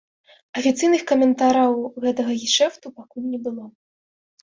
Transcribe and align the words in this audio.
Афіцыйных 0.61 1.03
каментараў 1.11 1.71
гэтага 2.07 2.31
гешэфту 2.43 2.87
пакуль 2.99 3.31
не 3.33 3.39
было. 3.49 3.63